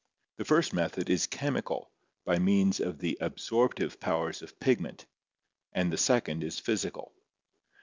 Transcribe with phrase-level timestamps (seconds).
[0.37, 1.91] The first method is chemical,
[2.25, 5.05] by means of the absorptive powers of pigment,
[5.73, 7.13] and the second is physical.